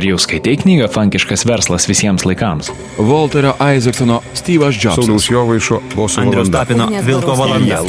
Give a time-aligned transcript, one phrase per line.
[0.00, 2.70] Ar jau skaitai knygą Fankiškas verslas visiems laikams?
[2.96, 4.96] Volterio Isaacsono Steve'as Jobsas.
[4.96, 6.48] Sauliaus Jovaišo boso Andrius.
[6.48, 7.82] Tapino Vilko valanda.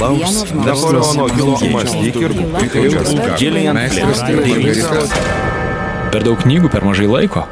[0.66, 2.52] Napoleono Hilo mąstyk ir Flynn.
[6.12, 7.48] Per daug knygų per mažai laiko?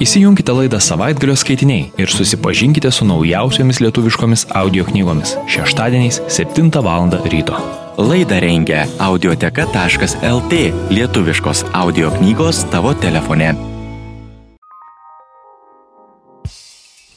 [0.00, 7.12] Įsijunkite laidą savaitgalio skaitiniai ir susipažinkite su naujausiomis lietuviškomis audio knygomis šeštadieniais 7 val.
[7.28, 7.60] ryto.
[8.00, 13.77] Laidą rengia audioteka.lt lietuviškos audio knygos tavo telefone.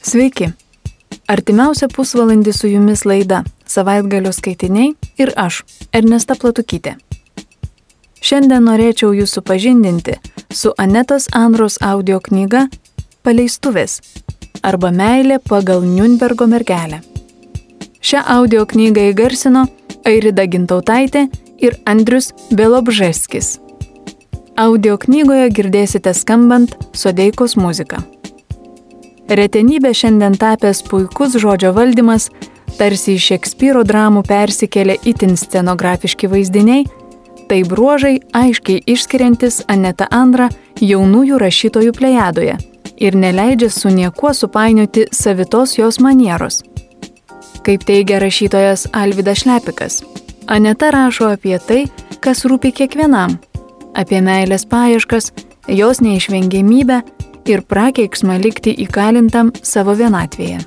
[0.02, 0.48] Sveiki.
[1.30, 5.62] Artimiausią pusvalandį su jumis laida Savaitgalio skaitiniai ir aš,
[5.94, 6.96] Ernesta Platukytė.
[8.22, 10.16] Šiandien norėčiau jūs supažindinti
[10.50, 12.64] su Anetos Andros audio knyga
[13.22, 14.00] Paleistuvės
[14.66, 16.98] arba Meilė pagal Nürnbergo mergelę.
[18.02, 19.68] Šią audio knygą įgarsino
[20.04, 21.28] Airida Gintautaitė
[21.62, 23.60] ir Andrius Belobžeskis.
[24.58, 28.02] Audio knygoje girdėsite skambant Sodeikos muziką.
[29.30, 32.28] Retenybė šiandien tapęs puikus žodžio valdymas,
[32.78, 36.84] tarsi iš Šekspyro dramų persikėlė itin scenografiški vaizdiniai,
[37.48, 40.48] tai bruožai aiškiai išskiriantis Anetą Andrą
[40.80, 42.58] jaunųjų rašytojų plejadoje
[43.02, 46.62] ir neleidžia su niekuo supainioti savitos jos manieros.
[47.62, 50.02] Kaip teigia rašytojas Alvidas Šlepikas,
[50.46, 51.84] Aneta rašo apie tai,
[52.20, 53.38] kas rūpi kiekvienam-
[54.00, 55.30] apie meilės paieškas,
[55.68, 57.02] jos neišvengiamybę
[57.48, 60.60] ir prakeiksmą likti įkalintam savo vienatvėje.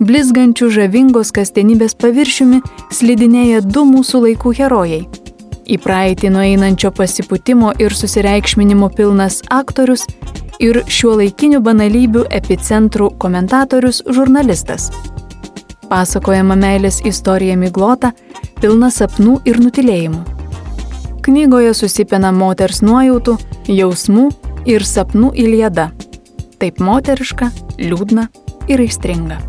[0.00, 2.62] Blizgančių žavingos kasdienybės paviršiumi
[2.94, 5.02] slidinėja du mūsų laikų herojai.
[5.70, 10.06] Į praeitį nueinančio pasiputimo ir susireikšminimo pilnas aktorius
[10.60, 14.88] ir šiuo laikinių banalybių epicentrų komentatorius žurnalistas.
[15.90, 18.12] Pasakojama meilės istorija miglota,
[18.60, 20.20] pilna sapnų ir nutilėjimų.
[21.26, 23.36] Knygoje susipina moters nuojautų,
[23.68, 24.30] jausmų
[24.66, 25.90] ir sapnų įlieda.
[26.60, 28.28] Taip moteriška, liūdna
[28.68, 29.40] ir aistringa.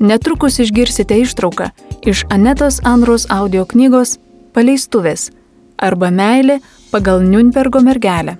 [0.00, 1.70] Netrukus išgirsite ištrauką
[2.06, 4.18] iš Anetos Andros audio knygos
[4.52, 5.30] Paleistuvės
[5.78, 6.60] arba Meilė
[6.92, 8.36] pagal Nürnbergo mergelę.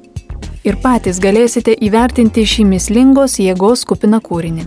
[0.66, 4.66] Ir patys galėsite įvertinti šį mislingos jėgos kupiną kūrinį.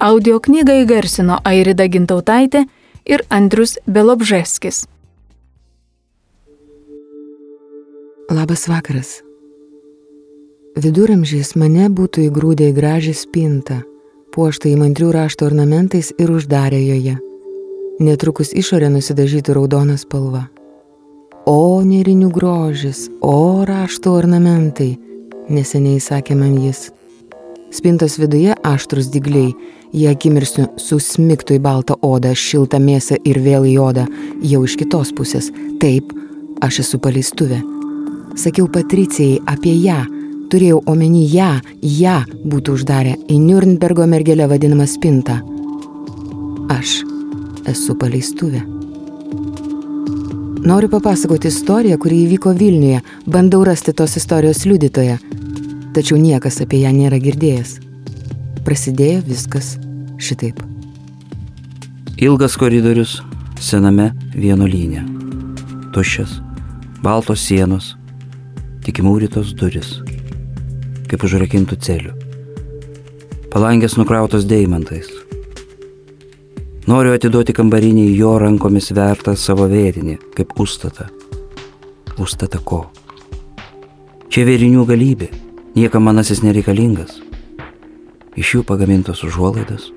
[0.00, 2.64] Audio knygą įgarsino Airida Gintautaitė
[3.04, 4.86] ir Andrius Belobžeskis.
[8.30, 9.18] Labas vakaras.
[10.78, 13.80] Viduramžiais mane būtų įgrūdę į gražią spintą,
[14.30, 17.16] puoštą įmantrių rašto ornamentais ir uždarę joje.
[17.98, 20.44] Netrukus išorė nusidažytų raudoną spalvą.
[21.50, 24.92] O nerinių grožis, o rašto ornamentai,
[25.50, 26.92] neseniai sakė man jis.
[27.74, 29.50] Spintos viduje aštrus digliai,
[29.90, 34.06] jie akimirksniu susmiktų į baltą odą, šiltą mėsą ir vėl į odą,
[34.46, 35.50] jau iš kitos pusės.
[35.82, 36.14] Taip,
[36.62, 37.58] aš esu paleistuvė.
[38.38, 40.04] Sakiau Patricijai apie ją,
[40.50, 41.52] turėjau omeny ją,
[41.82, 45.40] ją būtų uždarę į Nürnbergo mergelę vadinamą spintą.
[46.70, 47.00] Aš
[47.70, 48.62] esu paleistuvė.
[50.60, 55.16] Noriu papasakoti istoriją, kuri įvyko Vilniuje, bandau rasti tos istorijos liudytoją,
[55.96, 57.78] tačiau niekas apie ją nėra girdėjęs.
[58.66, 59.78] Prasidėjo viskas
[60.20, 60.60] šitaip.
[62.20, 63.22] Ilgas koridorius
[63.56, 65.06] sename vienuolyne.
[65.96, 66.36] Tuščias,
[67.00, 67.94] baltos sienos,
[68.84, 69.96] tik mūrytos duris,
[71.10, 72.14] kaip užrakintų celių.
[73.50, 75.10] Palangės nukrautos deimantais.
[76.86, 81.08] Noriu atiduoti kambarinį jo rankomis vertą savo vėrinį, kaip užstatą.
[82.20, 82.84] Užstatą ko?
[84.30, 85.28] Čia vėrinių galybė,
[85.74, 87.18] niekam manasis nereikalingas.
[88.38, 89.90] Iš jų pagamintos užuolaidas,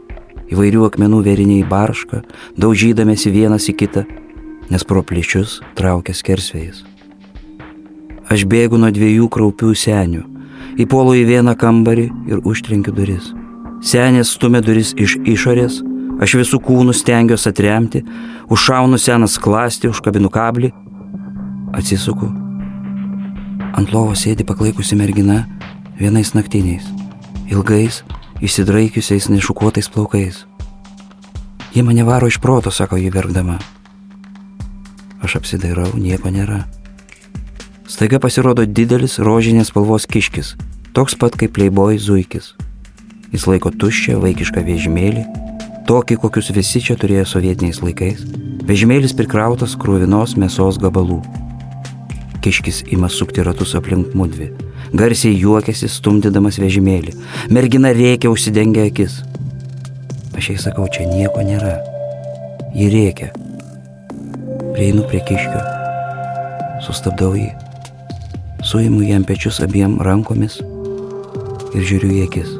[0.49, 2.23] įvairių akmenų vėriniai barška,
[2.57, 4.05] daužydamėsi vienas į kitą,
[4.73, 6.81] nes pro plyčius traukia skersvėjas.
[8.33, 10.25] Aš bėgu nuo dviejų kraupių senių,
[10.79, 13.31] įpuolu į vieną kambarį ir užtrenkiu duris.
[13.83, 15.81] Senės stumia duris iš išorės,
[16.23, 18.03] aš visų kūnų stengiuosi atremti,
[18.53, 20.71] užšaunu seną klastį, užkabinu kablį,
[21.75, 22.29] atsisuku.
[23.73, 25.43] Ant lovo sėdi paklaikusi mergina
[25.99, 26.85] vienais naktiniais,
[27.49, 28.03] ilgais,
[28.41, 30.45] išsidraikiusiais nešukuotais plaukais.
[31.73, 33.57] Jie mane varo iš proto, sako ji verkdama.
[35.23, 36.65] Aš apsidairau, nieko nėra.
[37.93, 40.55] Staiga pasirodo didelis rožinės spalvos kiškis,
[40.97, 42.47] toks pat kaip leiboj zuikis.
[43.29, 45.21] Jis laiko tuščią vaikišką vežimėlį,
[45.85, 48.23] tokį, kokius visi čia turėjo sovietiniais laikais.
[48.65, 51.19] Vežimėlis prikrautas krūvinos mėsos gabalų.
[52.41, 54.49] Kiškis ima sukti ratus aplink mudvi.
[54.97, 57.13] Garsiai juokiasi, stumdydamas vežimėlį.
[57.53, 59.19] Mergina rėkia užsidengia akis.
[60.33, 61.75] Aš jai sakau, čia nieko nėra.
[62.73, 63.29] Ji rėkia.
[64.73, 65.61] Prieinu prie kiškio.
[66.87, 67.51] Sustabdau jį.
[68.73, 70.55] Suimu jam pečius abiem rankomis
[71.77, 72.53] ir žiūriu į akis.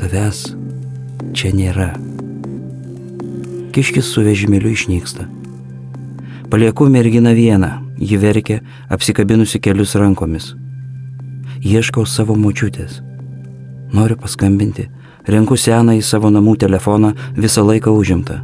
[0.00, 0.40] Tavęs
[1.38, 1.92] čia nėra.
[3.76, 5.28] Kiškis su vežimėliu išnyksta.
[6.50, 7.70] Palieku merginą vieną,
[8.02, 8.58] ji verkia,
[8.90, 10.50] apsikabinusi kelius rankomis.
[11.62, 12.98] Ieškau savo močiutės.
[13.94, 14.90] Noriu paskambinti,
[15.30, 18.42] renku seną į savo namų telefoną, visą laiką užimtą.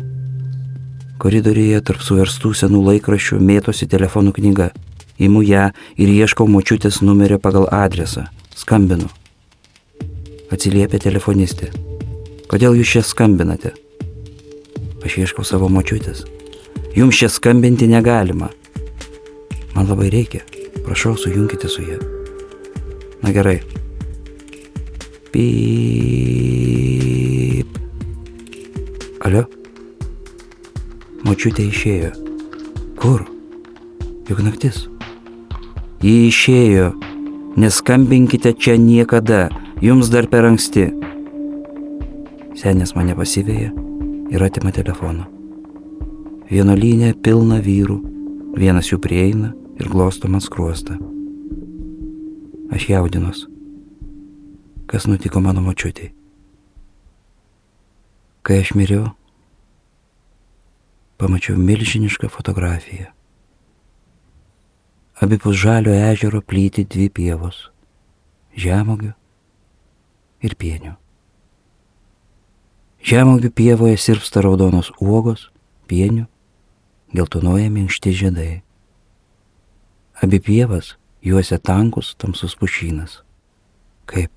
[1.19, 4.71] Koridoriuje tarp suverstų senų laikraščių mėtosi telefonų knyga.
[5.19, 5.71] Imu ją
[6.01, 8.27] ir ieškau močiutės numerio pagal adresą.
[8.55, 9.09] Skambinu.
[10.51, 11.71] Atsiliepia telefonistė.
[12.51, 13.73] Kodėl jūs čia skambinate?
[15.05, 16.25] Aš ieškau savo močiutės.
[16.97, 18.49] Jums čia skambinti negalima.
[19.75, 20.41] Man labai reikia.
[20.85, 21.99] Prašau, sujunkite su ją.
[23.23, 23.61] Na gerai.
[25.35, 25.45] Pyp.
[29.25, 29.45] Alio?
[31.25, 32.11] Močiutė išėjo.
[33.01, 33.21] Kur?
[34.29, 34.94] Juk naktis.
[36.05, 36.89] Ji išėjo.
[37.57, 39.47] Neskambinkite čia niekada.
[39.81, 40.91] Jums dar per anksti.
[42.61, 43.71] Senės mane pasivėja
[44.35, 45.25] ir atima telefoną.
[46.51, 47.97] Vienuolynė pilna vyrų.
[48.61, 50.99] Vienas jų prieina ir glosto man skruostą.
[52.69, 53.47] Aš jaudinos.
[54.85, 56.13] Kas nutiko mano močiutei?
[58.45, 59.09] Kai aš miriau,
[61.17, 63.09] pamačiau milžinišką fotografiją.
[65.21, 67.71] Abipus žalio ežero plyti dvi pievos-
[68.65, 69.13] žemogių
[70.43, 70.97] ir pienių.
[73.05, 75.51] Žemogių pievoje sirpsta raudonos uogos,
[75.87, 76.27] pienių,
[77.15, 78.63] geltonoja minkšti žiedai.
[80.23, 83.23] Abi pievas juosia tankus tamsus pušynas.
[84.07, 84.31] Kaip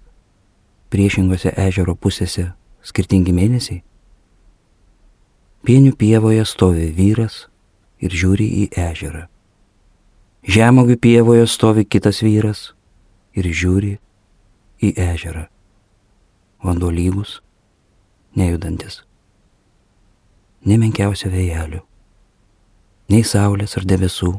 [0.90, 2.54] priešingose ežero pusėse
[2.84, 3.82] skirtingi mėnesiai.
[5.66, 7.48] Pienių pievoje stovi vyras
[8.00, 9.26] ir žiūri į ežerą.
[10.48, 12.70] Žemogių pievoje stovi kitas vyras
[13.36, 13.98] ir žiūri
[14.80, 15.50] į ežerą.
[16.64, 17.42] Vanduo lygus,
[18.40, 19.02] nejudantis.
[20.64, 21.82] Nemenkiausia vėjelių.
[23.12, 24.38] Nei saulės ar debesų,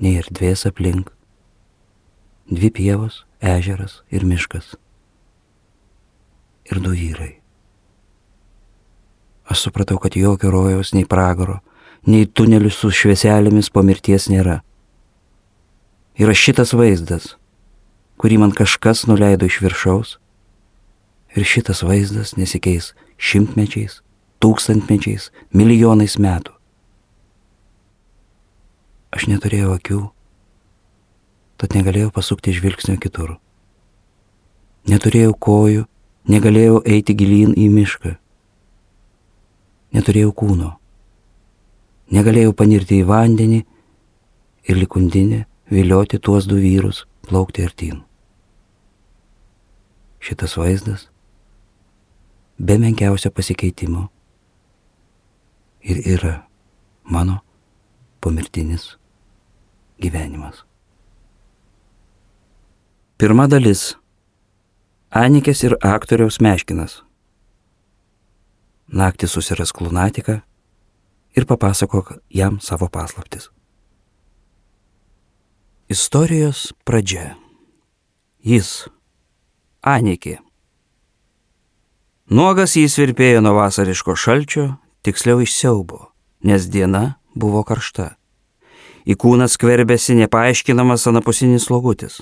[0.00, 1.12] nei erdvės aplink.
[2.48, 4.78] Dvi pievos, ežeras ir miškas.
[6.72, 7.34] Ir du vyrai.
[9.44, 11.60] Aš supratau, kad jokio rojaus, nei pragaro,
[12.08, 14.62] nei tunelių su švieselėmis po mirties nėra.
[16.16, 17.34] Yra šitas vaizdas,
[18.16, 20.16] kurį man kažkas nuleido iš viršaus.
[21.36, 23.98] Ir šitas vaizdas nesikeis šimtmečiais,
[24.40, 26.54] tūkstantmečiais, milijonais metų.
[29.12, 29.98] Aš neturėjau akių,
[31.60, 33.34] tad negalėjau pasukti žvilgsnio kitur.
[34.88, 35.82] Neturėjau kojų,
[36.32, 38.14] negalėjau eiti gilyn į mišką.
[39.92, 40.70] Neturėjau kūno.
[42.16, 43.60] Negalėjau panirti į vandenį
[44.64, 48.02] ir likundinę vilioti tuos du vyrus plaukti artyn.
[50.20, 51.08] Šitas vaizdas
[52.64, 54.08] be menkiausio pasikeitimo
[55.80, 56.48] ir yra
[57.04, 57.38] mano
[58.20, 58.96] pomirtinis
[60.02, 60.64] gyvenimas.
[63.18, 63.96] Pirma dalis-
[65.24, 67.02] Anikės ir aktoriaus Meškinas.
[68.92, 70.42] Naktį susiras klunatiką
[71.36, 73.55] ir papasakok jam savo paslaptis.
[75.86, 77.36] Istorijos pradžia.
[78.42, 78.88] Jis.
[79.86, 80.40] Anikė.
[82.26, 84.64] Nuogas jis virpėjo nuo vasariško šalčio,
[85.06, 86.08] tiksliau iš siaubo,
[86.42, 88.16] nes diena buvo karšta.
[89.06, 92.18] Į kūną skverbėsi nepaaiškinamas anapusinis slogutis.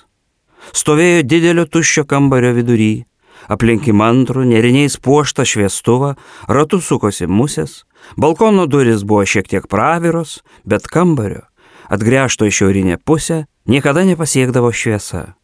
[0.77, 3.07] Stovėjo didelio tuščio kambario vidury,
[3.49, 6.19] aplink įmantrų, neriniais puoštą šviestuvą,
[6.53, 7.81] ratu sukosi musės,
[8.21, 11.47] balkono duris buvo šiek tiek praviros, bet kambario,
[11.93, 15.35] atgręžto į šiaurinę pusę, niekada nepasiekdavo šviesa.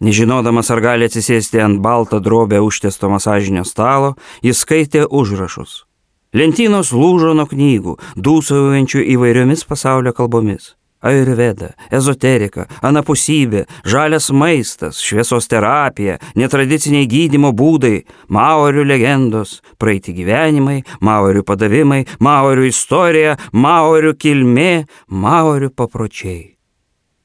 [0.00, 4.14] Nežinodamas, ar gali atsisėsti ant baltą drobę užtesto masažinio stalo,
[4.46, 5.84] jis skaitė užrašus.
[6.32, 10.77] Lentynos lūžo nuo knygų, dūsaujančių įvairiomis pasaulio kalbomis.
[10.98, 18.02] Ayurveda, ezoterika, anapusybė, žalias maistas, šviesos terapija, netradiciniai gydimo būdai,
[18.34, 24.72] maorių legendos, praeiti gyvenimai, maorių padavimai, maorių istorija, maorių kilmė,
[25.06, 26.56] maorių papročiai.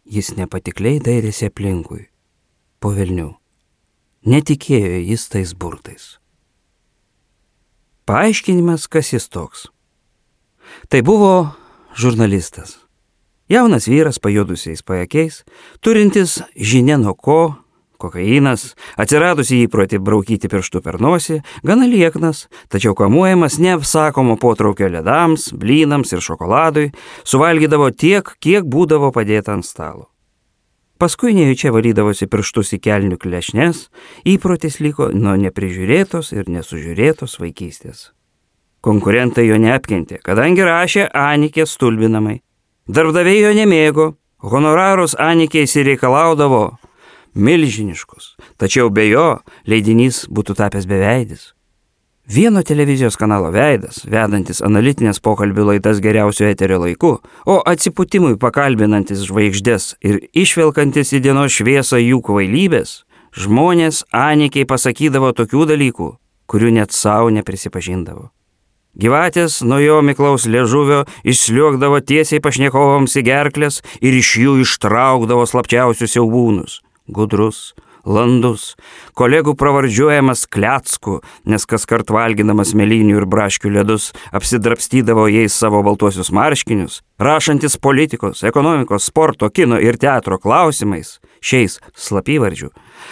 [0.06, 2.06] Jis nepatikliai dairėsi aplinkui.
[2.78, 3.32] Po Vilnių.
[4.30, 6.18] Netikėjo jis tais burtais.
[8.06, 9.66] Paaiškinimas, kas jis toks.
[10.92, 11.34] Tai buvo
[11.98, 12.83] žurnalistas.
[13.54, 15.44] Jaunas vyras pajudusiais pajakiais,
[15.86, 17.42] turintis žinia nuo ko,
[18.02, 26.16] kokainas, atsiradusi įprotį braukyti pirštų per nosį, gana lieknas, tačiau kamuojamas neapsakomo potraukio ledams, blynams
[26.16, 26.88] ir šokoladui,
[27.30, 30.10] suvalgydavo tiek, kiek būdavo padėta ant stalo.
[30.98, 33.84] Paskui nejučia valydavosi pirštus į kelnių klešnes,
[34.34, 38.08] įprotis liko nuo neprižiūrėtos ir nesužiūrėtos vaikystės.
[38.82, 42.40] Konkurentai jo neapkentė, kadangi rašė Anikė stulbinamai.
[42.84, 44.06] Darbdaviai jo nemėgo,
[44.44, 46.74] honorarus Anikė įsireikalaudavo
[47.32, 51.54] milžiniškus, tačiau be jo leidinys būtų tapęs beveidis.
[52.28, 57.14] Vieno televizijos kanalo veidas, vedantis analitinės pokalbių laidas geriausio eterio laiku,
[57.48, 65.68] o atsiputimui pakalbinantis žvaigždės ir išvelkantis į dienos šviesą jų kvailybės, žmonės anikiai pasakydavo tokių
[65.72, 66.14] dalykų,
[66.52, 68.34] kurių net savo neprisipažindavo.
[68.94, 76.14] Gyvatės nuo jo miklaus liežuvio išsliuogdavo tiesiai pašnekovams į gerklės ir iš jų ištraukdavo slapčiausius
[76.14, 76.76] siaubūnus-
[77.16, 77.74] gudrus,
[78.06, 78.76] landus,
[79.18, 86.30] kolegų pravardžiuojamas Klecku, nes kas kart valginamas melinių ir braškių ledus apsidrapstydavo jais savo baltuosius
[86.30, 92.70] marškinius, rašantis politikos, ekonomikos, sporto, kino ir teatro klausimais, šiais slapyvardžių,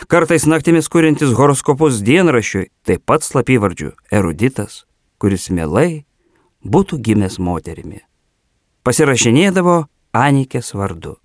[0.07, 4.83] kartais naktimis kūrintis horoskopus dienrašiui, taip pat slapyvardžių eruditas,
[5.21, 6.03] kuris mielai
[6.65, 8.01] būtų gimęs moterimi.
[8.81, 9.85] Pasirašinėdavo
[10.17, 11.15] Anikės vardu.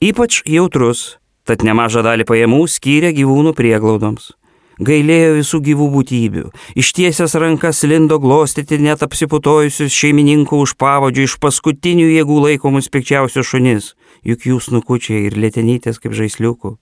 [0.00, 4.32] Ypač jautrus tad nemažą dalį pajamų skyrė gyvūnų prieglaudoms.
[4.74, 6.48] Gailėjo visų gyvų būtybių,
[6.82, 13.92] ištiesęs rankas lindo glostyti net apsiputojusius šeimininkų už pavadžių iš paskutinių jėgų laikomus pikčiausius šunis,
[14.26, 16.74] juk jūs nukučiai ir lėtenytės kaip žaisliukų.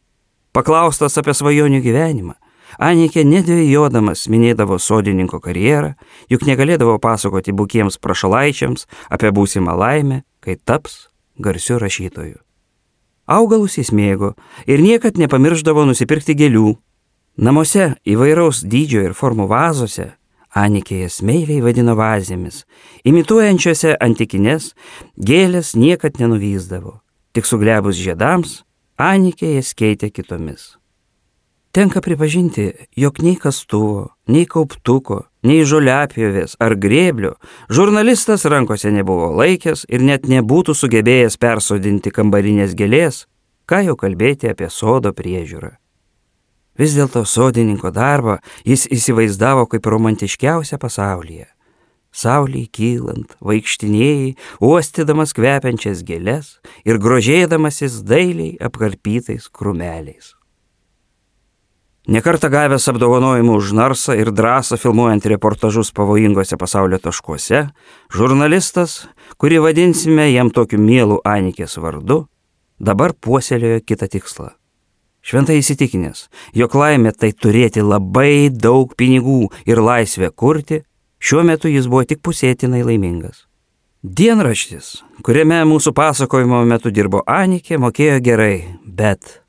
[0.57, 2.39] Paklaustas apie svajonių gyvenimą,
[2.79, 5.95] Anikė nedvėjodamas minėdavo sodininko karjerą,
[6.33, 12.41] juk negalėdavo pasakoti bukiems prašalaičiams apie būsimą laimę, kai taps garsiu rašytoju.
[13.27, 14.35] Augalus jis mėgo
[14.67, 16.75] ir niekad nepamirždavo nusipirkti gėlių.
[17.37, 20.13] Namuose įvairaus dydžio ir formų vazose
[20.53, 22.67] Anikė jas meiliai vadino vazėmis,
[23.09, 24.75] imituojančiose antikinės,
[25.17, 26.99] gėlės niekad nenuvyzdavo,
[27.33, 28.61] tik suglebus žiedams
[29.01, 30.75] Anikė jas keitė kitomis.
[31.73, 37.31] Tenka pripažinti, jog nei kastuvo, nei kauptuko, nei žoliapjovės ar grėblio
[37.73, 43.23] žurnalistas rankose nebuvo laikęs ir net nebūtų sugebėjęs persodinti kambarinės gėlės,
[43.65, 45.71] ką jau kalbėti apie sodo priežiūrą.
[46.77, 48.37] Vis dėlto sodininko darbą
[48.69, 51.49] jis įsivaizdavo kaip romantiškiausią pasaulyje.
[52.13, 56.53] Sauliai kylant, vaikštinėjai, uostydamas kvepiančias gėlės
[56.85, 60.35] ir grožėdamasis dailiai apkarpytais krumeliais.
[62.11, 67.69] Nekartą gavęs apdovanojimų už narsą ir drąsą filmuojant reportažus pavojingose pasaulio taškuose,
[68.11, 69.05] žurnalistas,
[69.39, 72.25] kurį vadinsime jam tokiu mielu Anikės vardu,
[72.83, 74.49] dabar puoselėjo kitą tikslą.
[75.23, 76.27] Šventai įsitikinęs,
[76.59, 80.81] jog laimė tai turėti labai daug pinigų ir laisvę kurti,
[81.23, 83.47] šiuo metu jis buvo tik pusėtinai laimingas.
[84.03, 89.42] Dienraštis, kuriame mūsų pasakojimo metu dirbo Anikė, mokėjo gerai, bet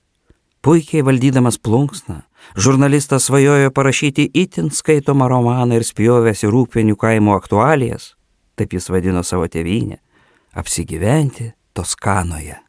[0.63, 2.23] puikiai valdydamas plunksną,
[2.57, 8.13] Žurnalistas svajojo parašyti itin skaitomą romaną ir spjovėsi rūpinių kaimo aktualijas,
[8.59, 9.97] taip jis vadino savo tėvynę,
[10.53, 12.59] apsigyventi Toskanoje.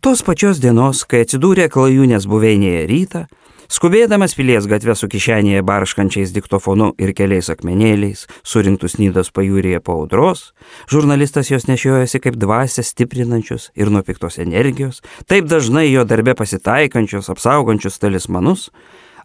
[0.00, 3.26] Tos pačios dienos, kai atsidūrė klajūnės buveinėje rytą,
[3.72, 10.52] Skubėdamas pilies gatvę su kišenėje barškančiais diktofonu ir keliais akmenėliais, surinktus Nydos pajūrėje po audros,
[10.90, 17.30] žurnalistas jos nešiojasi kaip dvasia stiprinančius ir nuo piktos energijos, taip dažnai jo darbe pasitaikančius,
[17.32, 18.70] apsaugančius talismanus,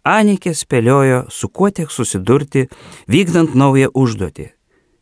[0.02, 2.64] Anikė spėliojo, su kuo tiek susidurti,
[3.06, 4.48] vykdant naują užduotį.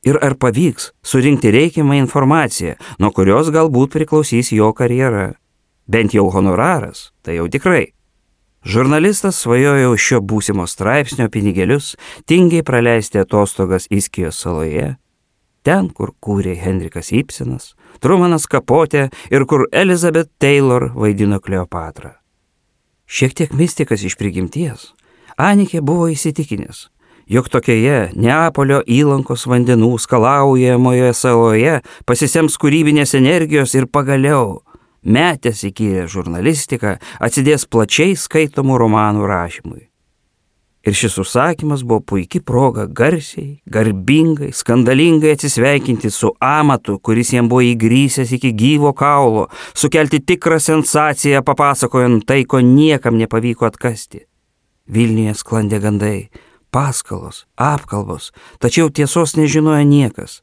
[0.04, 5.30] Ir ar pavyks surinkti reikiamą informaciją, nuo kurios galbūt priklausys jo karjera.
[5.88, 7.86] Bent jau honoraras, tai jau tikrai.
[8.60, 11.94] Žurnalistas svajojo šio būsimo straipsnio pinigėlius
[12.28, 14.98] tingiai praleisti atostogas Iskijos saloje,
[15.64, 17.72] ten, kur kūrė Henrikas Ibsenas,
[18.04, 22.12] Trumanas Kapotė ir kur Elizabeth Taylor vaidino Kleopatrą.
[23.08, 24.90] Šiek tiek mystikas iš prigimties,
[25.40, 26.90] Anikė buvo įsitikinęs,
[27.32, 34.60] jog tokioje Neapolio įlankos vandenų skalaujamoje saloje pasisems kūrybinės energijos ir pagaliau
[35.04, 39.90] metęs įkyrę žurnalistiką, atsidės plačiai skaitomų romanų rašymui.
[40.80, 47.60] Ir šis užsakymas buvo puikia proga garsiai, garbingai, skandalingai atsisveikinti su amatu, kuris jam buvo
[47.68, 54.24] įgrysęs iki gyvo kaulo, sukelti tikrą sensaciją papasakojant tai, ko niekam nepavyko atkasti.
[54.88, 56.30] Vilniuje sklandė gandai,
[56.72, 60.40] paskalos, apkalbos, tačiau tiesos nežinojo niekas.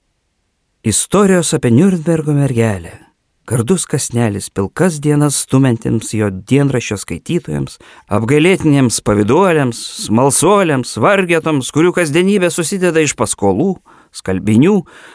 [0.85, 3.06] Istorijos apie Nürnbergo mergelę,
[3.47, 7.77] Gardus kasnelis pilkas dienas stumentiems jo dienraščio skaitytojams,
[8.11, 13.77] apgailėtinėms paviduoliams, smalsuoliams, vargetoms, kurių kasdienybė susideda iš paskolų,
[14.11, 14.73] skalbinių,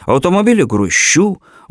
[0.09, 1.27] automobilių grūščių,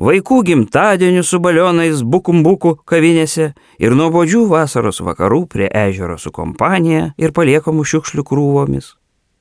[0.07, 3.49] vaikų gimtadienių su balionais bukumbukų kavinėse
[3.83, 8.95] ir nuobodžių vasaros vakarų prie ežero su kompanija ir paliekamų šiukšlių krūvomis.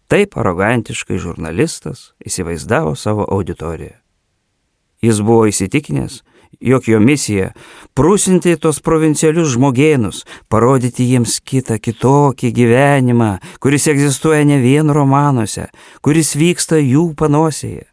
[0.09, 3.99] Taip arogantiškai žurnalistas įsivaizdavo savo auditoriją.
[5.05, 6.23] Jis buvo įsitikinęs,
[6.59, 7.51] jog jo misija-
[7.97, 15.69] prūsinti tos provincialius žmogėnus, parodyti jiems kitą, kitokį gyvenimą, kuris egzistuoja ne vien romanuose,
[16.01, 17.85] kuris vyksta jų panosėje.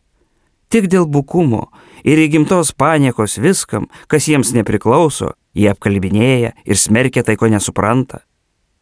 [0.69, 1.69] Tik dėl bukumo
[2.05, 8.21] ir įgimtos paniekos viskam, kas jiems nepriklauso, jie apkalbinėja ir smerkia tai, ko nesupranta.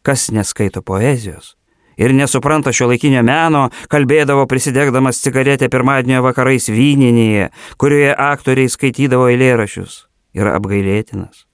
[0.03, 1.55] Kas neskaito poezijos,
[1.97, 10.05] ir nesupranta šio laikinio meno, kalbėdavo prisidegdamas cigaretę pirmadienio vakarais vyninėje, kurioje aktoriai skaitydavo eilėrašius.
[10.37, 11.45] Yra apgailėtinas.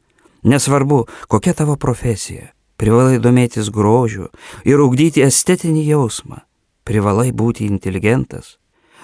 [0.43, 4.27] Nesvarbu, kokia tavo profesija, privalai domėtis grožiu
[4.67, 6.43] ir ugdyti estetinį jausmą.
[6.83, 8.57] Privalai būti inteligentas,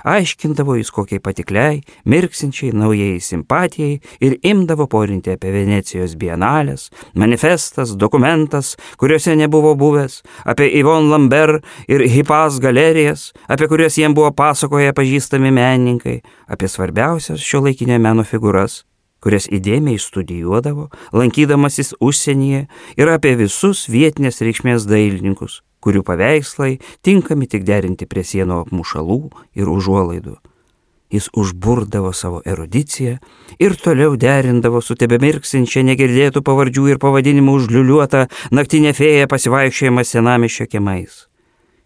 [0.04, 8.76] aiškindavo jis kokiai patikliai, mirksinčiai naujai simpatijai ir imdavo porinti apie Venecijos bienalės, manifestas, dokumentas,
[8.98, 15.52] kuriuose nebuvo buvęs, apie Ivon Lambert ir Hipas galerijas, apie kurias jiem buvo pasakoję pažįstami
[15.52, 18.84] menininkai, apie svarbiausias šio laikinio meno figūras
[19.24, 22.66] kurias įdėmiai studijuodavo, lankydamasis užsienyje
[23.00, 29.20] ir apie visus vietinės reikšmės dailininkus, kurių paveikslai tinkami tik derinti prie sienų apmušalų
[29.60, 30.36] ir užuolaidų.
[31.10, 33.16] Jis užburdavo savo erudiciją
[33.58, 41.29] ir toliau derindavo su tebemirksinčia negirdėtų pavardžių ir pavadinimų užliuliuota naktinė fėja pasivaikščiojama senamišio kiemais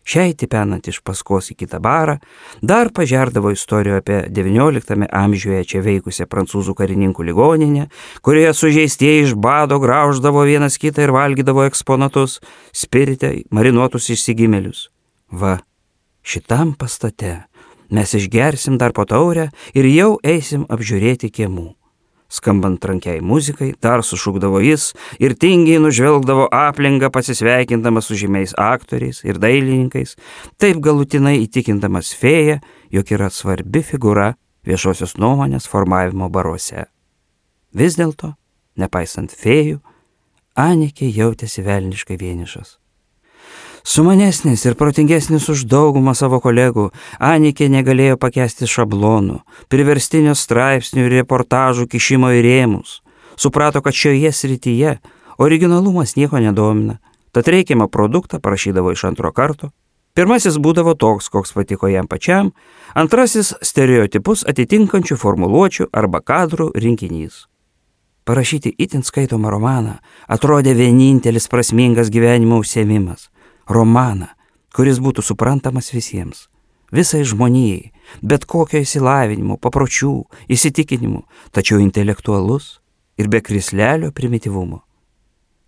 [0.03, 2.17] šiai tipenant iš paskos į kitą barą,
[2.61, 7.87] dar pažerdavo istorijų apie XIX amžiuje čia veikusią prancūzų karininkų ligoninę,
[8.21, 12.39] kurioje sužeistieji iš bado grauždavo vienas kitą ir valgydavo eksponatus,
[12.73, 14.89] spirite marinuotus išsigimelius.
[15.31, 15.57] Va,
[16.23, 17.43] šitam pastate
[17.93, 21.71] mes išgersim dar po taurę ir jau eisim apžiūrėti kiemų.
[22.33, 24.89] Skambant trankiai muzikai, dar sušūkdavo jis
[25.21, 30.15] ir tingiai nužvelgdavo aplinką pasisveikindamas su žymiais aktoriais ir dailininkais,
[30.57, 32.57] taip galutinai įtikindamas fėją,
[32.93, 34.33] jog yra svarbi figūra
[34.65, 36.87] viešosios nuomonės formavimo baruose.
[37.73, 38.33] Vis dėlto,
[38.81, 39.81] nepaisant fėjų,
[40.53, 42.75] Anikė jautėsi velniškai vienišas.
[43.83, 46.87] Sumanesnis ir protingesnis už daugumą savo kolegų,
[47.19, 53.01] Anikė negalėjo pakesti šablonų, priverstinio straipsnių ir reportažų kišimo į rėmus.
[53.35, 54.93] Suprato, kad šioje srityje
[55.37, 57.01] originalumas nieko nedomina,
[57.35, 59.73] tad reikiamą produktą prašydavo iš antro karto.
[60.15, 62.53] Pirmasis būdavo toks, koks patiko jam pačiam,
[62.95, 67.49] antrasis stereotipus atitinkančių formuluočių arba kadrų rinkinys.
[68.23, 69.97] Parašyti itin skaitomą romaną
[70.31, 73.27] atrodė vienintelis prasmingas gyvenimo užsiemimas
[73.69, 74.29] romaną,
[74.75, 76.47] kuris būtų suprantamas visiems,
[76.91, 80.15] visai žmonijai, bet kokio įsilavinimo, papročių,
[80.51, 82.79] įsitikinimų, tačiau intelektualus
[83.17, 84.81] ir be krislelio primityvumo.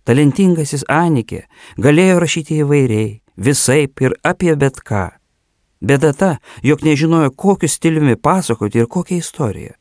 [0.06, 1.46] Talentingasis Anikė
[1.82, 5.08] galėjo rašyti įvairiai, visaip ir apie bet ką.
[5.82, 6.30] Bėda ta,
[6.62, 9.74] jog nežinojo, kokiu stiliumi pasakoti ir kokią istoriją.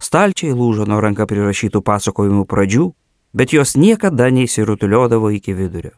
[0.00, 2.86] Stalčiai lūžo nuo ranka prirašytų pasakojimų pradžių,
[3.36, 5.92] bet jos niekada neįsirutuliodavo iki vidurio.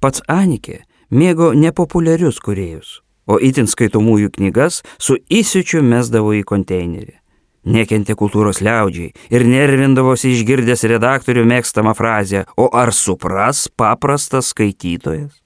[0.00, 7.18] Pats Anikė mėgo nepopuliarius kuriejus, o itin skaitomųjų knygas su įsiučiu mesdavo į konteinerį.
[7.62, 15.36] Nekentė kultūros liaudžiai ir nervindavosi išgirdęs redaktorių mėgstamą frazę, o ar supras paprastas skaitytojas?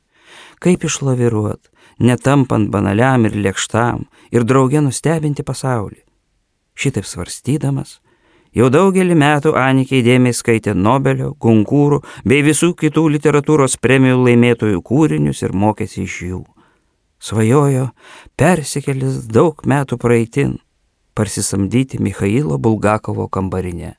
[0.62, 1.60] Kaip išlaviruot,
[2.00, 6.00] netampant banaliam ir lėkštam ir draugė nustebinti pasaulį.
[6.76, 7.98] Šitaip svarstydamas,
[8.56, 15.42] Jau daugelį metų Anikė įdėmiai skaitė Nobelio, konkūrų bei visų kitų literatūros premijų laimėtojų kūrinius
[15.44, 16.40] ir mokėsi iš jų.
[17.20, 17.90] Svajojo
[18.40, 20.56] persikelis daug metų praeitin,
[21.12, 23.96] parsisamdyti Mikhailo Bulgakovo kambarinę.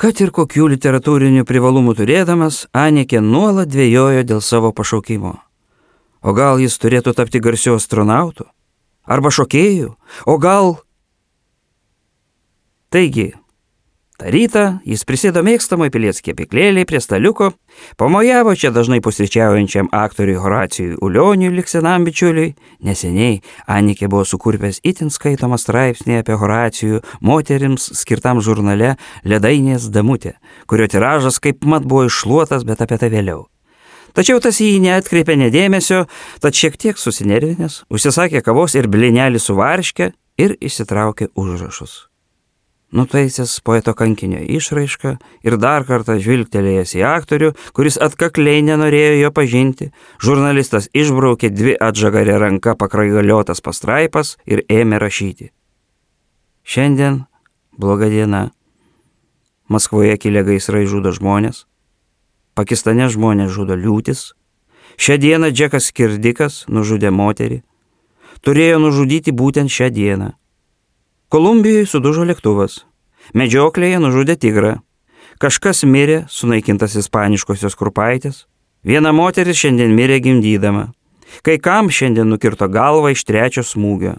[0.00, 5.36] Kad ir kokių literatūrinių privalumų turėdamas, Anikė nuolat dvėjojo dėl savo pašaukimo.
[6.24, 8.48] O gal jis turėtų tapti garsiu astronautu?
[9.04, 9.92] Arba šokėjų?
[10.24, 10.78] O gal
[12.94, 13.32] Taigi,
[14.22, 17.48] tą rytą jis prisėdo mėgstamai pilies kėpiklėlį prie staliuko,
[17.98, 22.52] pamojavo čia dažnai pusryčiaujančiam aktoriui Horacijui Ulioniui liksenam bičiuliui,
[22.86, 28.94] neseniai Anikė buvo sukurpęs itin skaitomą straipsnį apie Horacijų moterims skirtam žurnale
[29.26, 30.36] Ledainės damutė,
[30.70, 33.48] kurio tiražas kaip mat buvo iššluotas, bet apie tai vėliau.
[34.14, 36.04] Tačiau tas jį neatkreipė nedėmesio,
[36.38, 42.04] tad šiek tiek susinervinęs, užsisakė kavos ir blinelį su varške ir išsitraukė užrašus
[42.94, 49.90] nutaisęs poeto kankinio išraišką ir dar kartą žvilgtelėjęs į aktorių, kuris atkakliai nenorėjo jo pažinti,
[50.22, 55.50] žurnalistas išbraukė dvi atžagarė ranka pakraigaliotas pastraipas ir ėmė rašyti.
[56.64, 57.24] Šiandien
[57.78, 58.50] bloga diena.
[59.68, 61.64] Maskvoje kilę gaisrai žudo žmonės.
[62.54, 64.32] Pakistane žmonės žudo liūtis.
[65.00, 67.64] Šią dieną Džekas Skirdikas nužudė moterį.
[68.44, 70.34] Turėjo nužudyti būtent šią dieną.
[71.34, 72.84] Kolumbijoje sudužo lėktuvas.
[73.34, 74.68] Medžioklėje nužudė tigrą.
[75.42, 78.44] Kažkas mirė, sunaikintas ispaniškosios kurpaitės.
[78.86, 80.84] Viena moteris šiandien mirė gimdydama.
[81.42, 84.12] Kai kam šiandien nukirto galvą iš trečio smūgio.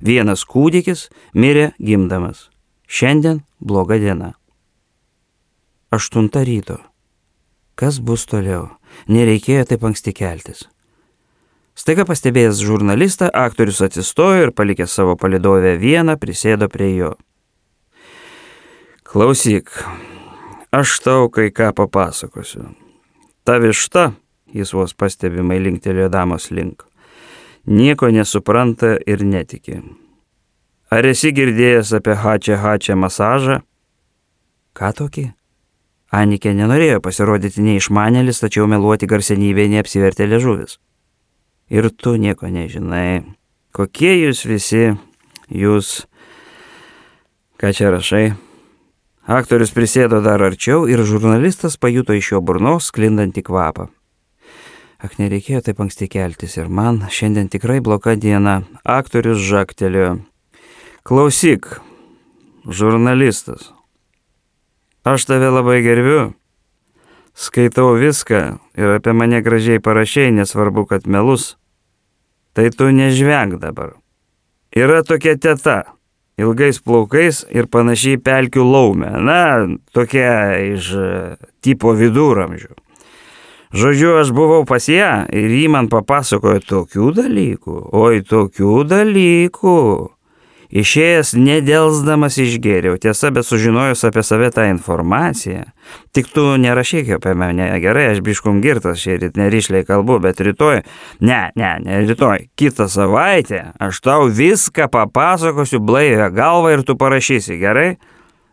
[0.00, 2.46] Vienas kūdikis mirė gimdamas.
[2.88, 4.32] Šiandien bloga diena.
[5.92, 6.78] Aštunta ryto.
[7.76, 8.70] Kas bus toliau?
[9.04, 10.64] Nereikėjo taip anksti keltis.
[11.78, 17.12] Staiga pastebėjęs žurnalistą, aktorius atsistojo ir palikęs savo palidovę vieną, prisėdo prie jo.
[19.06, 19.70] Klausyk,
[20.74, 22.64] aš tau kai ką papasakosiu.
[23.46, 24.10] Ta višta,
[24.50, 26.82] jis vos pastebimai linktelėjo damos link,
[27.64, 29.78] nieko nesupranta ir netiki.
[30.90, 33.60] Ar esi girdėjęs apie hačią hačią masažą?
[34.74, 35.28] Ką tokį?
[36.10, 40.80] Anikė nenorėjo pasirodyti neišmanėlis, tačiau meluoti garsenybėje neapsivertė ležuvis.
[41.68, 43.24] Ir tu nieko nežinai.
[43.76, 44.94] Kokie jūs visi,
[45.52, 46.06] jūs,
[47.60, 48.24] ką čia rašai?
[49.28, 53.90] Aktorius prisėdo dar arčiau ir žurnalistas pajuto iš jo burnos sklindantį kvapą.
[54.98, 58.62] Ak, nereikėjo taip anksti keltis ir man šiandien tikrai bloka diena.
[58.82, 60.16] Aktorius žaktelėjo.
[61.04, 61.68] Klausyk,
[62.64, 63.68] žurnalistas.
[65.04, 66.32] Aš tave labai gerbiu.
[67.38, 71.52] Skaitau viską ir apie mane gražiai parašiai, nesvarbu, kad melus.
[72.58, 73.94] Tai tu nežveng dabar.
[74.74, 75.84] Yra tokia teta,
[76.38, 79.12] ilgais plaukais ir panašiai pelkių laumė.
[79.22, 79.40] Na,
[79.94, 81.08] tokia iš e,
[81.62, 82.74] tipo viduramžių.
[83.68, 89.78] Žodžiu, aš buvau pas ją ir ji man papasakojo tokių dalykų, oi tokių dalykų.
[90.68, 95.62] Išėjęs nedelsdamas išgėriau, tiesa, bet sužinojus apie save tą informaciją.
[96.12, 100.82] Tik tu nerašyk apie mane, gerai, aš biškum girtas šį rytą neryšliai kalbu, bet rytoj,
[101.24, 107.56] ne, ne, ne rytoj, kitą savaitę aš tau viską papasakosiu blaivę galvą ir tu parašysi,
[107.62, 107.94] gerai?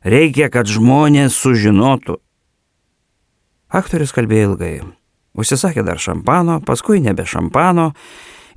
[0.06, 2.16] Reikia, kad žmonės sužinotų.
[3.76, 4.76] Aktorius kalbėjo ilgai.
[5.36, 7.90] Užsisakė dar šampano, paskui nebe šampano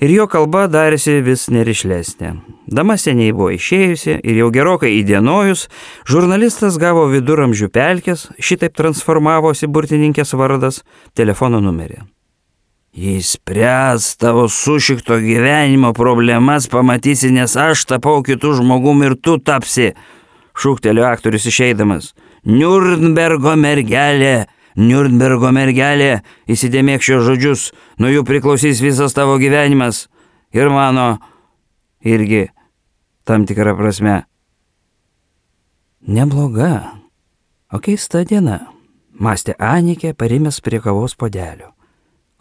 [0.01, 2.35] ir jo kalba darėsi vis nerišlesnė.
[2.69, 5.67] Dama seniai buvo išėjusi ir jau gerokai įdienojus,
[6.09, 10.83] žurnalistas gavo viduramžių pelkės, šitaip transformavosi burtininkės vardas,
[11.19, 12.05] telefono numerį.
[12.99, 19.93] Jei spręs tavo sušikto gyvenimo problemas, pamatysi, nes aš tapau kitų žmogum ir tu tapsi,
[20.59, 22.15] šūktelio aktorius išeidamas.
[22.49, 27.63] Nürnbergo mergelė, Nürnbergo mergelė, įsidėmėk šios žodžius,
[27.99, 30.07] nuo jų priklausys visas tavo gyvenimas
[30.55, 31.17] ir mano
[32.07, 32.47] irgi
[33.27, 34.21] tam tikrą prasme.
[36.09, 37.01] Nebloga,
[37.75, 38.61] o keista diena,
[39.19, 41.75] mąstė Anikė, parimęs prie kavos podelio.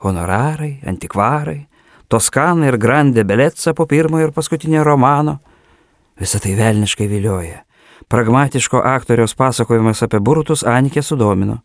[0.06, 1.64] Honorarai, antikvarai,
[2.08, 5.40] Toskana ir Grande Beletsa po pirmojo ir paskutinio romano.
[6.20, 7.64] Visą tai velniškai vilioja.
[8.08, 11.60] Pragmatiško aktoriaus pasakojimas apie burtus Anikė sudomino.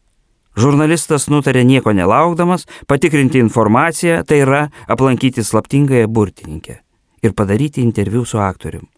[0.59, 6.81] Žurnalistas nutarė nieko nelaukdamas patikrinti informaciją, tai yra aplankyti slaptingąją burtininkę
[7.23, 8.89] ir padaryti interviu su aktorium.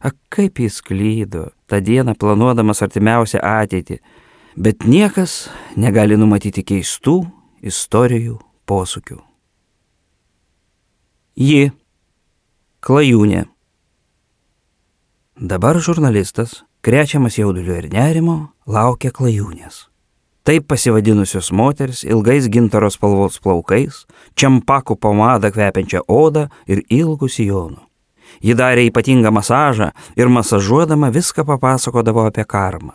[0.00, 3.96] Ak, kaip jis klydo, tą dieną planuodamas artimiausią ateitį,
[4.56, 7.16] bet niekas negali numatyti keistų
[7.66, 8.36] istorijų
[8.68, 9.18] posūkių.
[11.36, 11.72] Ji,
[12.84, 13.42] klajūnė.
[15.36, 19.86] Dabar žurnalistas, krečiamas jaudulio ir nerimo, laukia klajūnės.
[20.46, 24.04] Taip pasivadinusios moteris ilgais gintaro spalvos plaukais,
[24.38, 27.80] čiampakų pomadą kvepiančią odą ir ilgų sijonų.
[28.46, 32.94] Ji darė ypatingą masažą ir masažuodama viską papasakodavo apie karmą.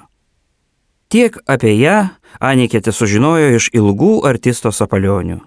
[1.12, 1.98] Tiek apie ją
[2.40, 5.42] Anikėte sužinojo iš ilgų artisto sapalionių.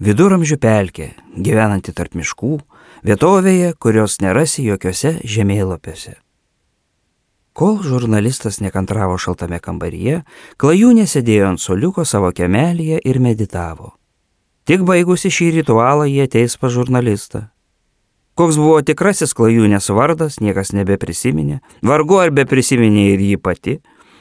[0.00, 2.60] Viduramžių pelkė, gyvenanti tarp miškų,
[3.02, 6.14] vietovėje, kurios nerasi jokiose žemėlapiuose.
[7.52, 10.20] Kol žurnalistas nekantravo šaltame kambaryje,
[10.60, 13.96] klajūnė sėdėjo ant soliuko savo kemelėje ir meditavo.
[14.70, 17.48] Tik baigusi šį ritualą jie ateis pa žurnalistą.
[18.38, 23.74] Koks buvo tikrasis klajūnės vardas, niekas nebeprisiminė, vargu ar be prisiminė ir jį pati,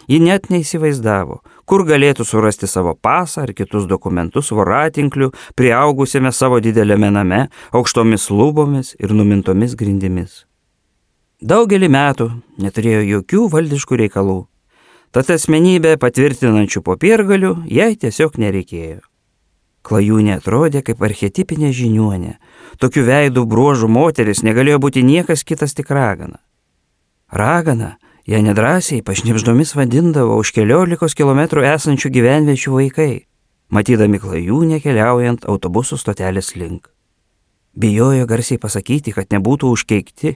[0.10, 1.40] ji net neįsivaizdavo,
[1.70, 8.96] kur galėtų surasti savo pasą ar kitus dokumentus voratinklių, priaugusiame savo dideliame name, aukštomis lūbomis
[8.98, 10.49] ir numintomis grindimis.
[11.40, 14.40] Daugelį metų neturėjo jokių valdiškų reikalų.
[15.16, 19.00] Tad asmenybę patvirtinančių popiergalių jai tiesiog nereikėjo.
[19.88, 22.36] Klajūnė atrodė kaip archetipinė žiniuonė.
[22.84, 26.44] Tokių veidų bruožų moteris negalėjo būti niekas kitas tik ragana.
[27.32, 27.96] Ragana
[28.30, 33.24] Jie nedrasiai pašnipždomis vadindavo už keliolikos kilometrų esančių gyvenviečių vaikai,
[33.74, 36.92] matydami klajūnę keliaujant autobusų stotelės link.
[37.74, 40.36] Bijojo garsiai pasakyti, kad nebūtų užkeikti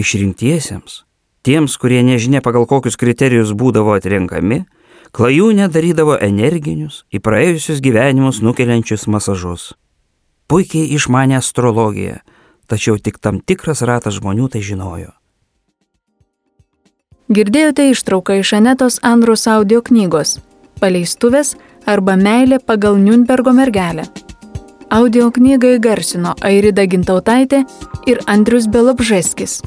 [0.00, 1.02] išrinktiesiems,
[1.42, 4.64] tiems, kurie nežinia pagal kokius kriterijus būdavo atrenkami,
[5.12, 9.72] klajūnė darydavo energinius, į praėjusius gyvenimus nukeliančius masažus.
[10.48, 12.20] Puikiai išmanė astrologiją,
[12.68, 15.12] tačiau tik tam tikras ratas žmonių tai žinojo.
[17.32, 20.40] Girdėjote ištrauką iš Anetos Andros audio knygos
[20.82, 21.54] Paleistuvės
[21.86, 24.08] arba Meilė pagal Nürnbergo mergelę.
[24.92, 27.62] Audio knygą įgarsino Airida Gintautaitė
[28.10, 29.60] ir Andrius Belobžeskis.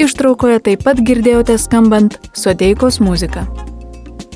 [0.00, 3.44] Ištraukoje taip pat girdėjote skambant Sodeikos muziką.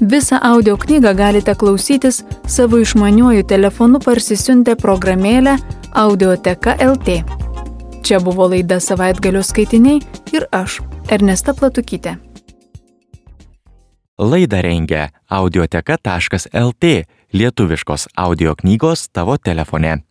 [0.01, 5.57] Visą audio knygą galite klausytis savo išmaniuoju telefonu parsisiuntę programėlę
[5.93, 7.23] Audioteka LT.
[8.05, 10.03] Čia buvo laida savaitgalio skaitiniai
[10.37, 12.19] ir aš, Ernesta Platukytė.
[14.19, 16.85] Laidą rengia audioteka.lt
[17.33, 20.07] lietuviškos audio knygos tavo telefone.